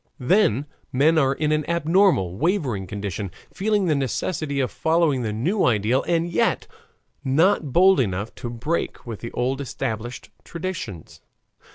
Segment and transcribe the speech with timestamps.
[0.19, 5.63] Then men are in an abnormal, wavering condition, feeling the necessity of following the new
[5.63, 6.65] ideal, and yet
[7.23, 11.21] not bold enough to break with the old established traditions.